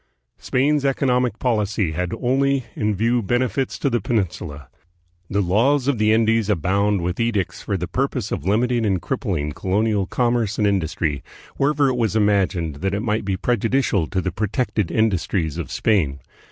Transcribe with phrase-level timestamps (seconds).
[0.39, 4.67] Spain's economic policy had only in view benefits to the Peninsula.
[5.29, 9.51] "The Laws of the Indies" abound with edicts for the purpose of limiting and crippling
[9.51, 11.21] colonial commerce and industry,
[11.57, 16.19] wherever it was imagined that it might be prejudicial to the protected industries of Spain.